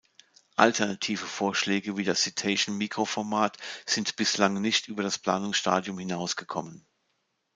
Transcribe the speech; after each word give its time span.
Alternative 0.55 1.27
Vorschläge 1.27 1.95
wie 1.95 2.03
das 2.03 2.23
"Citation"-Mikroformat 2.23 3.57
sind 3.85 4.15
bislang 4.15 4.59
nicht 4.59 4.87
über 4.87 5.03
das 5.03 5.19
Planungsstadium 5.19 5.99
hinausgekommen. 5.99 6.87